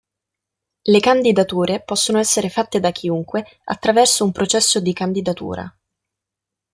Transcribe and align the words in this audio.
Le 0.85 0.99
candidature 0.99 1.83
possono 1.83 2.17
essere 2.17 2.49
fatte 2.49 2.79
da 2.79 2.89
chiunque 2.91 3.45
attraverso 3.65 4.25
un 4.25 4.31
processo 4.31 4.79
di 4.79 4.93
candidatura. 4.93 5.71